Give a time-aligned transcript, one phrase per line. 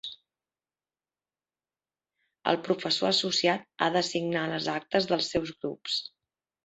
[2.51, 6.01] El professor associat ha de signar les actes dels seus grups.